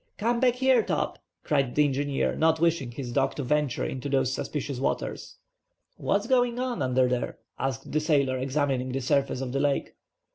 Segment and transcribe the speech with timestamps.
[0.17, 4.33] "Come back here, Top," cried the engineer, not wishing his dog to venture in those
[4.33, 5.35] supicious waters.
[5.95, 9.93] "What's going on under there?" asked the sailor examining the surface of the lake.